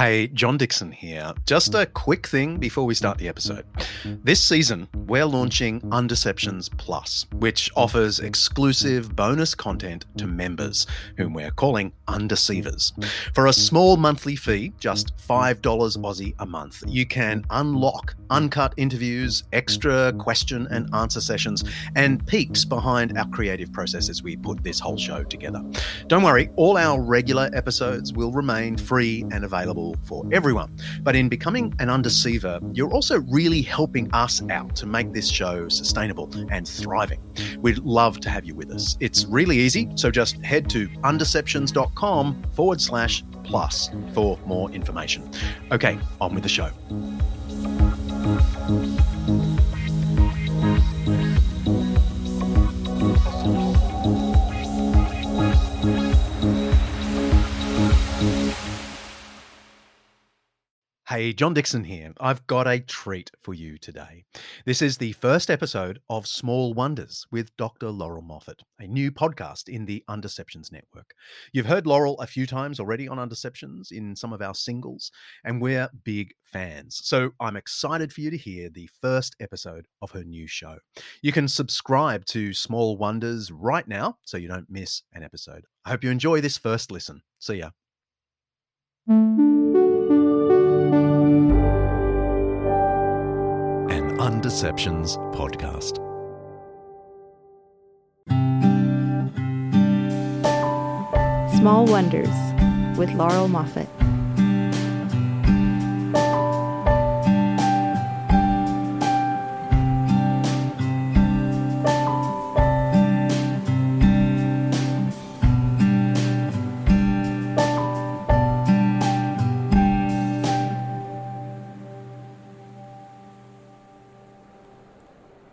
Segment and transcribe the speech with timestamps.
[0.00, 1.34] Hey, John Dickson here.
[1.44, 3.66] Just a quick thing before we start the episode.
[4.24, 10.86] This season, we're launching Undeceptions Plus, which offers exclusive bonus content to members,
[11.18, 12.94] whom we're calling Undeceivers.
[13.34, 19.44] For a small monthly fee, just $5 Aussie a month, you can unlock uncut interviews,
[19.52, 21.62] extra question and answer sessions,
[21.94, 25.62] and peeks behind our creative process as we put this whole show together.
[26.06, 30.76] Don't worry, all our regular episodes will remain free and available for everyone.
[31.02, 35.68] But in becoming an undeceiver, you're also really helping us out to make this show
[35.68, 37.20] sustainable and thriving.
[37.60, 38.96] We'd love to have you with us.
[39.00, 45.30] It's really easy, so just head to undeceptions.com forward slash plus for more information.
[45.72, 46.70] Okay, on with the show.
[61.10, 62.12] Hey, John Dickson here.
[62.20, 64.22] I've got a treat for you today.
[64.64, 67.90] This is the first episode of Small Wonders with Dr.
[67.90, 71.12] Laurel Moffatt, a new podcast in the Undeceptions Network.
[71.52, 75.10] You've heard Laurel a few times already on Undeceptions in some of our singles,
[75.44, 77.00] and we're big fans.
[77.02, 80.76] So I'm excited for you to hear the first episode of her new show.
[81.22, 85.64] You can subscribe to Small Wonders right now so you don't miss an episode.
[85.84, 87.22] I hope you enjoy this first listen.
[87.40, 87.70] See ya.
[94.30, 95.96] Undeceptions podcast.
[101.58, 102.28] Small Wonders
[102.96, 103.99] with Laurel Moffatt.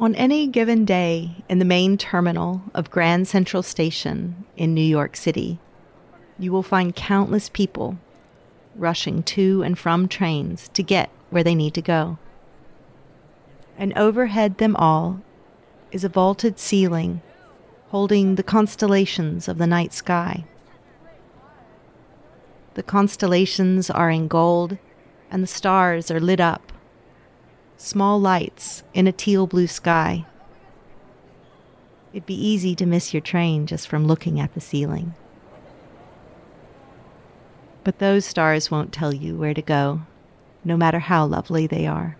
[0.00, 5.14] On any given day in the main terminal of Grand Central Station in New York
[5.14, 5.58] City,
[6.38, 7.98] you will find countless people
[8.74, 12.16] rushing to and from trains to get where they need to go.
[13.76, 15.20] And overhead them all
[15.92, 17.20] is a vaulted ceiling
[17.90, 20.46] holding the constellations of the night sky.
[22.72, 24.78] The constellations are in gold,
[25.30, 26.69] and the stars are lit up
[27.80, 30.26] small lights in a teal blue sky.
[32.12, 35.14] It'd be easy to miss your train just from looking at the ceiling.
[37.82, 40.02] But those stars won't tell you where to go,
[40.62, 42.18] no matter how lovely they are.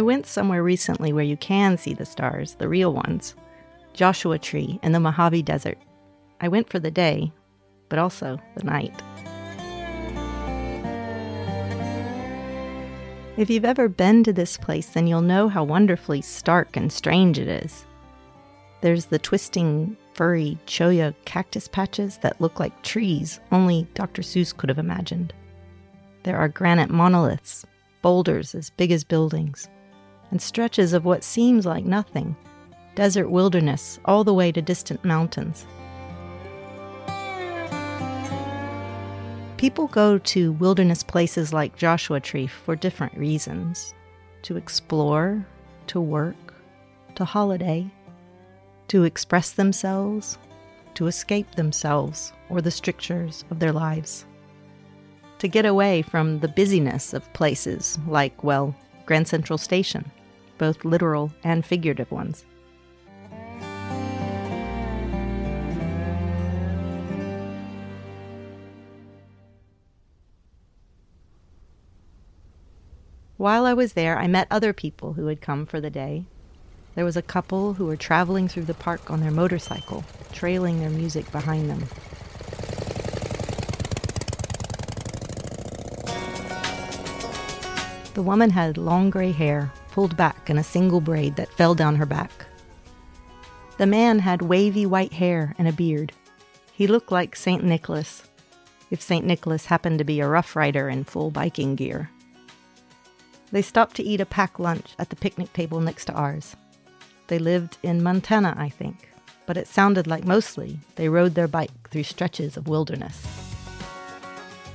[0.00, 3.34] I went somewhere recently where you can see the stars, the real ones
[3.92, 5.76] Joshua Tree in the Mojave Desert.
[6.40, 7.30] I went for the day,
[7.90, 8.94] but also the night.
[13.36, 17.38] If you've ever been to this place, then you'll know how wonderfully stark and strange
[17.38, 17.84] it is.
[18.80, 24.22] There's the twisting, furry cholla cactus patches that look like trees only Dr.
[24.22, 25.34] Seuss could have imagined.
[26.22, 27.66] There are granite monoliths,
[28.00, 29.68] boulders as big as buildings
[30.30, 32.36] and stretches of what seems like nothing
[32.94, 35.66] desert wilderness all the way to distant mountains.
[39.56, 43.94] People go to wilderness places like Joshua Tree for different reasons
[44.42, 45.46] to explore,
[45.86, 46.54] to work,
[47.14, 47.90] to holiday,
[48.88, 50.38] to express themselves,
[50.94, 54.24] to escape themselves or the strictures of their lives,
[55.38, 58.74] to get away from the busyness of places like, well,
[59.06, 60.10] Grand Central Station
[60.60, 62.44] both literal and figurative ones.
[73.38, 76.24] While I was there, I met other people who had come for the day.
[76.94, 80.90] There was a couple who were traveling through the park on their motorcycle, trailing their
[80.90, 81.88] music behind them.
[88.12, 91.96] The woman had long gray hair, pulled back in a single braid that fell down
[91.96, 92.46] her back.
[93.78, 96.12] The man had wavy white hair and a beard.
[96.72, 97.64] He looked like St.
[97.64, 98.24] Nicholas,
[98.90, 99.24] if St.
[99.24, 102.10] Nicholas happened to be a rough rider in full biking gear.
[103.52, 106.56] They stopped to eat a packed lunch at the picnic table next to ours.
[107.28, 109.08] They lived in Montana, I think,
[109.46, 113.26] but it sounded like mostly they rode their bike through stretches of wilderness.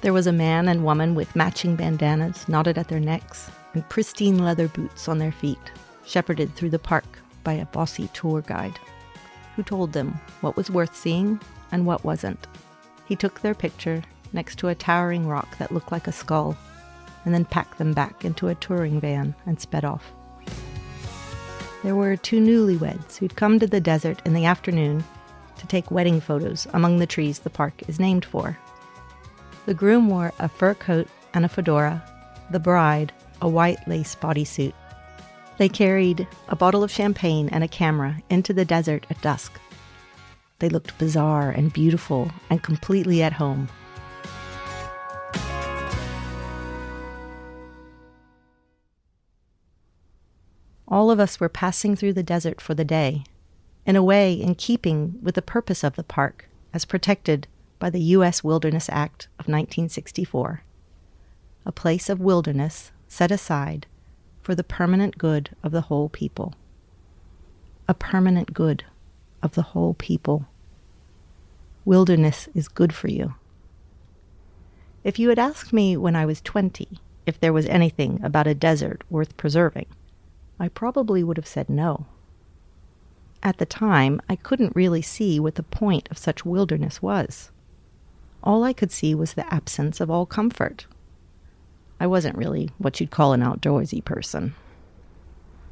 [0.00, 4.38] There was a man and woman with matching bandanas knotted at their necks and pristine
[4.38, 5.70] leather boots on their feet,
[6.06, 7.04] shepherded through the park
[7.44, 8.78] by a bossy tour guide
[9.54, 11.38] who told them what was worth seeing
[11.72, 12.46] and what wasn't.
[13.04, 14.02] He took their picture
[14.32, 16.56] next to a towering rock that looked like a skull
[17.26, 20.10] and then packed them back into a touring van and sped off.
[21.82, 25.04] There were two newlyweds who'd come to the desert in the afternoon
[25.58, 28.58] to take wedding photos among the trees the park is named for.
[29.66, 32.02] The groom wore a fur coat and a fedora,
[32.50, 34.72] the bride, a white lace bodysuit.
[35.58, 39.58] They carried a bottle of champagne and a camera into the desert at dusk.
[40.58, 43.68] They looked bizarre and beautiful and completely at home.
[50.88, 53.24] All of us were passing through the desert for the day,
[53.84, 57.48] in a way in keeping with the purpose of the park as protected
[57.78, 58.44] by the U.S.
[58.44, 60.62] Wilderness Act of 1964.
[61.64, 63.86] A place of wilderness set aside
[64.42, 66.52] for the permanent good of the whole people.
[67.88, 68.84] A permanent good
[69.42, 70.44] of the whole people.
[71.86, 73.34] Wilderness is good for you.
[75.02, 78.54] If you had asked me when I was 20 if there was anything about a
[78.54, 79.86] desert worth preserving,
[80.60, 82.04] I probably would have said no.
[83.42, 87.50] At the time, I couldn't really see what the point of such wilderness was.
[88.44, 90.86] All I could see was the absence of all comfort.
[91.98, 94.54] I wasn't really what you'd call an outdoorsy person.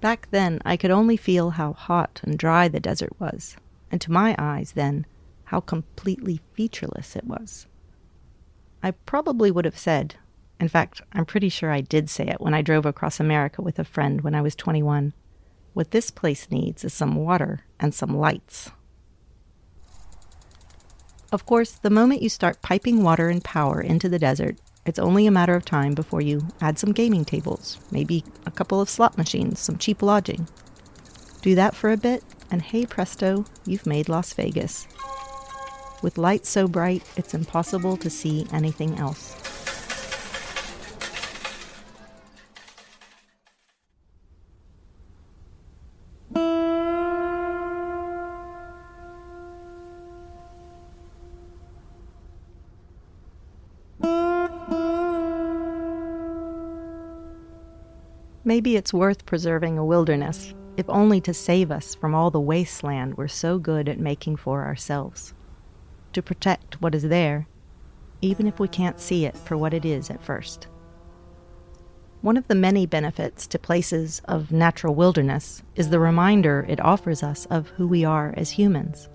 [0.00, 3.56] Back then, I could only feel how hot and dry the desert was,
[3.90, 5.06] and to my eyes, then,
[5.44, 7.66] how completely featureless it was.
[8.82, 10.16] I probably would have said,
[10.60, 13.78] in fact, I'm pretty sure I did say it when I drove across America with
[13.78, 15.12] a friend when I was 21.
[15.72, 18.70] What this place needs is some water and some lights.
[21.30, 24.56] Of course, the moment you start piping water and power into the desert,
[24.88, 28.80] it's only a matter of time before you add some gaming tables, maybe a couple
[28.80, 30.48] of slot machines, some cheap lodging.
[31.42, 34.88] Do that for a bit, and hey presto, you've made Las Vegas.
[36.02, 39.47] With lights so bright, it's impossible to see anything else.
[58.48, 63.18] Maybe it's worth preserving a wilderness, if only to save us from all the wasteland
[63.18, 65.34] we're so good at making for ourselves.
[66.14, 67.46] To protect what is there,
[68.22, 70.66] even if we can't see it for what it is at first.
[72.22, 77.22] One of the many benefits to places of natural wilderness is the reminder it offers
[77.22, 79.10] us of who we are as humans.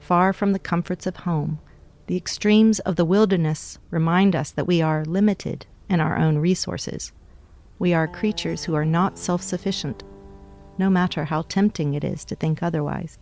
[0.00, 1.60] Far from the comforts of home,
[2.06, 7.12] the extremes of the wilderness remind us that we are limited in our own resources
[7.78, 10.02] we are creatures who are not self sufficient,
[10.78, 13.18] no matter how tempting it is to think otherwise.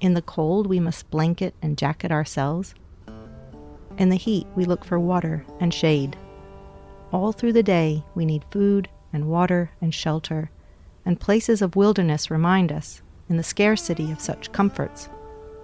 [0.00, 2.74] In the cold, we must blanket and jacket ourselves.
[3.96, 6.16] In the heat, we look for water and shade.
[7.12, 10.50] All through the day, we need food and water and shelter,
[11.04, 15.08] and places of wilderness remind us, in the scarcity of such comforts,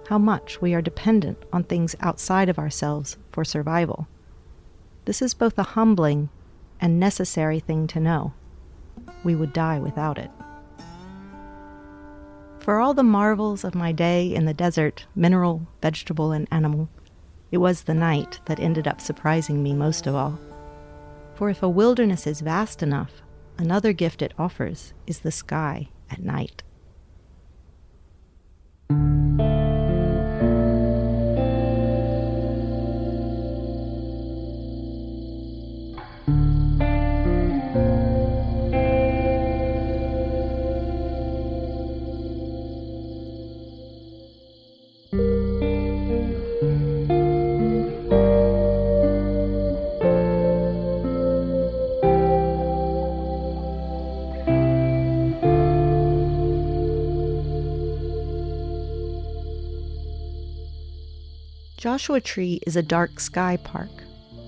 [0.09, 4.07] how much we are dependent on things outside of ourselves for survival.
[5.05, 6.29] This is both a humbling
[6.79, 8.33] and necessary thing to know.
[9.23, 10.31] We would die without it.
[12.59, 16.89] For all the marvels of my day in the desert, mineral, vegetable, and animal,
[17.51, 20.39] it was the night that ended up surprising me most of all.
[21.35, 23.21] For if a wilderness is vast enough,
[23.57, 26.63] another gift it offers is the sky at night.
[61.85, 63.91] Joshua Tree is a dark sky park,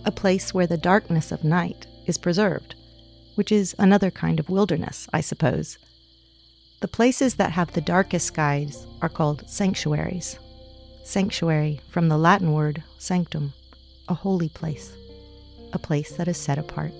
[0.05, 2.73] a place where the darkness of night is preserved,
[3.35, 5.77] which is another kind of wilderness, I suppose.
[6.79, 10.39] The places that have the darkest skies are called sanctuaries.
[11.03, 13.53] Sanctuary from the Latin word sanctum,
[14.07, 14.91] a holy place,
[15.73, 16.91] a place that is set apart.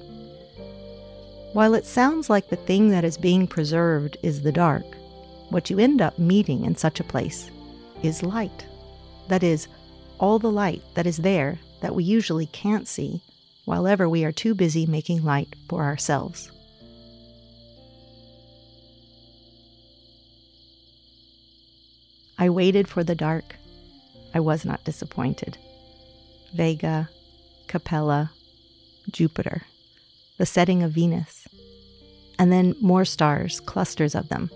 [1.53, 4.86] While it sounds like the thing that is being preserved is the dark,
[5.50, 7.50] what you end up meeting in such a place
[8.03, 8.67] is light.
[9.29, 9.67] That is,
[10.20, 13.22] all the light that is there that we usually can't see
[13.66, 16.50] while ever we are too busy making light for ourselves.
[22.40, 23.56] I waited for the dark.
[24.34, 25.58] I was not disappointed.
[26.54, 27.10] Vega,
[27.68, 28.32] Capella,
[29.12, 29.64] Jupiter,
[30.38, 31.48] the setting of Venus,
[32.38, 34.50] and then more stars, clusters of them,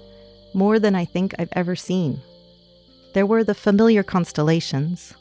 [0.54, 2.22] more than I think I've ever seen.
[3.14, 5.16] There were the familiar constellations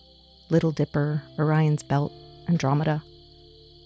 [0.50, 2.12] Little Dipper, Orion's Belt,
[2.48, 3.02] Andromeda,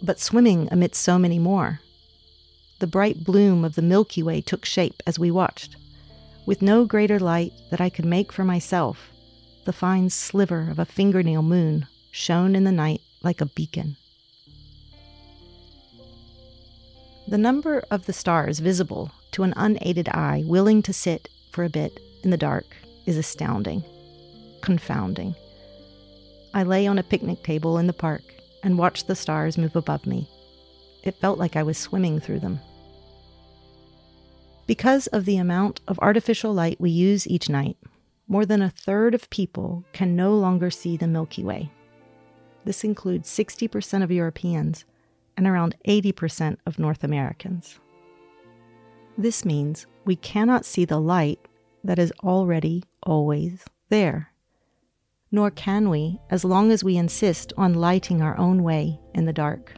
[0.02, 1.80] but swimming amidst so many more.
[2.78, 5.76] The bright bloom of the Milky Way took shape as we watched.
[6.47, 9.11] With no greater light that I could make for myself,
[9.64, 13.97] the fine sliver of a fingernail moon shone in the night like a beacon.
[17.26, 21.71] The number of the stars visible to an unaided eye willing to sit for a
[21.71, 23.83] bit in the dark is astounding,
[24.61, 25.35] confounding.
[26.54, 28.23] I lay on a picnic table in the park
[28.62, 30.30] and watched the stars move above me.
[31.02, 32.61] It felt like I was swimming through them.
[34.68, 37.76] Because of the amount of artificial light we use each night,
[38.28, 41.73] more than a third of people can no longer see the Milky Way.
[42.64, 44.84] This includes 60% of Europeans
[45.37, 47.80] and around 80% of North Americans.
[49.18, 51.40] This means we cannot see the light
[51.82, 54.33] that is already always there.
[55.34, 59.32] Nor can we as long as we insist on lighting our own way in the
[59.32, 59.74] dark.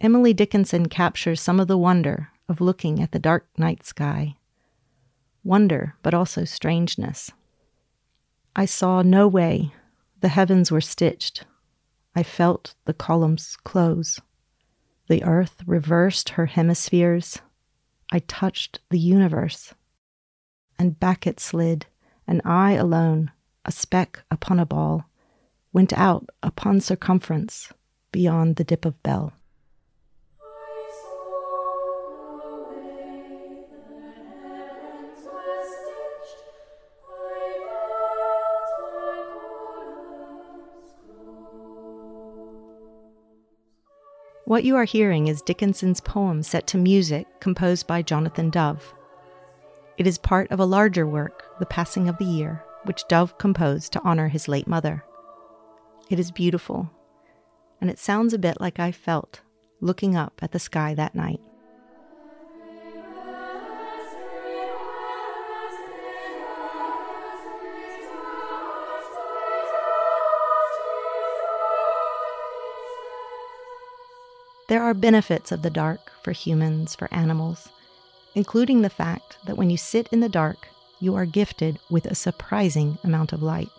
[0.00, 4.34] Emily Dickinson captures some of the wonder of looking at the dark night sky.
[5.44, 7.30] Wonder, but also strangeness.
[8.56, 9.72] I saw no way.
[10.22, 11.44] The heavens were stitched.
[12.16, 14.18] I felt the columns close.
[15.06, 17.38] The earth reversed her hemispheres.
[18.10, 19.72] I touched the universe.
[20.80, 21.84] And back it slid,
[22.26, 23.32] and I alone,
[23.66, 25.04] a speck upon a ball,
[25.74, 27.70] went out upon circumference
[28.12, 29.34] beyond the dip of bell.
[44.46, 48.94] What you are hearing is Dickinson's poem set to music composed by Jonathan Dove.
[50.00, 53.92] It is part of a larger work, The Passing of the Year, which Dove composed
[53.92, 55.04] to honor his late mother.
[56.08, 56.90] It is beautiful,
[57.82, 59.42] and it sounds a bit like I felt
[59.82, 61.38] looking up at the sky that night.
[74.68, 77.68] There are benefits of the dark for humans, for animals,
[78.34, 80.68] including the fact that when you sit in the dark,
[81.00, 83.70] you are gifted with a surprising amount of light.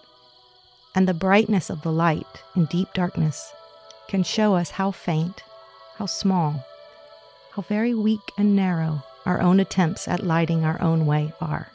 [0.96, 3.54] And the brightness of the light in deep darkness
[4.08, 5.44] can show us how faint,
[5.96, 6.66] how small,
[7.52, 11.72] how very weak and narrow our own attempts at lighting our own way are.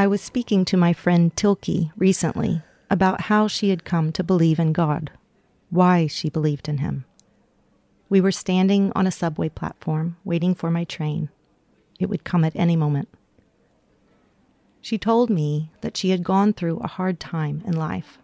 [0.00, 4.60] I was speaking to my friend Tilke recently about how she had come to believe
[4.60, 5.10] in God,
[5.70, 7.04] why she believed in Him.
[8.08, 11.30] We were standing on a subway platform waiting for my train.
[11.98, 13.08] It would come at any moment.
[14.80, 18.18] She told me that she had gone through a hard time in life.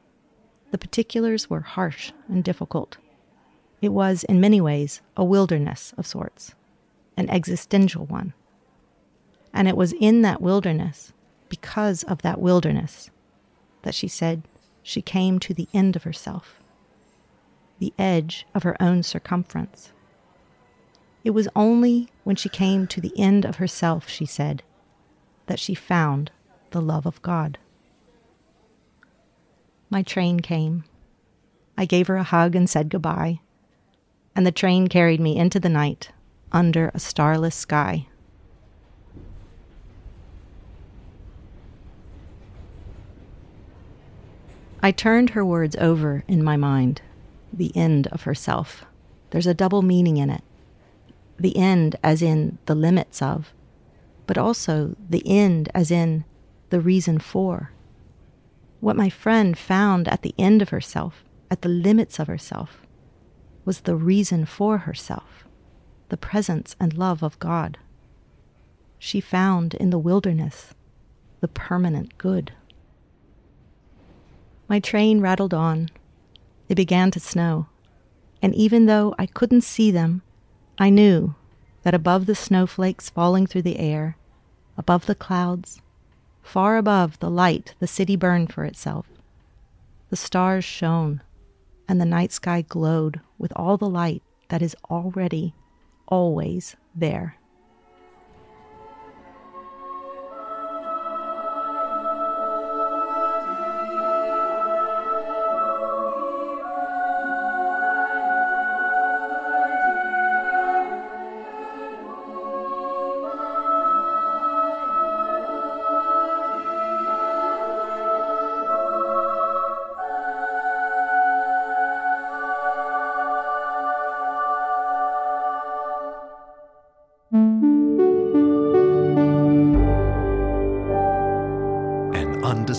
[0.71, 2.99] The particulars were harsh and difficult.
[3.83, 6.54] It was, in many ways, a wilderness of sorts,
[7.16, 8.33] an existential one.
[9.52, 11.12] And it was in that wilderness
[11.54, 13.11] because of that wilderness
[13.82, 14.42] that she said
[14.82, 16.61] she came to the end of herself,
[17.78, 19.92] the edge of her own circumference.
[21.23, 24.64] It was only when she came to the end of herself, she said,
[25.46, 26.32] that she found
[26.73, 27.56] the love of God.
[29.88, 30.82] My train came.
[31.78, 33.38] I gave her a hug and said goodbye,
[34.34, 36.11] and the train carried me into the night
[36.50, 38.08] under a starless sky.
[44.84, 47.00] I turned her words over in my mind
[47.50, 48.84] the end of herself.
[49.30, 50.44] There's a double meaning in it.
[51.38, 53.54] The end, as in the limits of,
[54.26, 56.26] but also the end, as in
[56.68, 57.72] the reason for.
[58.80, 62.82] What my friend found at the end of herself, at the limits of herself,
[63.64, 65.46] was the reason for herself,
[66.10, 67.78] the presence and love of God.
[68.98, 70.74] she found in the wilderness
[71.40, 72.52] the permanent good.
[74.68, 75.90] My train rattled on.
[76.68, 77.66] It began to snow,
[78.40, 80.23] and even though I couldn't see them,
[80.78, 81.35] I knew
[81.83, 84.16] that above the snowflakes falling through the air,
[84.78, 85.83] above the clouds,
[86.42, 89.06] far above the light the city burned for itself,
[90.09, 91.23] the stars shone,
[91.87, 95.54] and the night sky glowed with all the light that is already,
[96.06, 97.37] always there.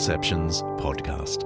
[0.05, 1.44] Undeceptions podcast.